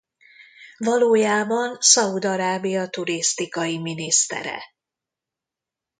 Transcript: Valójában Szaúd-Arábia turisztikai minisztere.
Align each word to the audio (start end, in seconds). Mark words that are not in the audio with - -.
Valójában 0.77 1.77
Szaúd-Arábia 1.79 2.89
turisztikai 2.89 3.77
minisztere. 3.79 4.61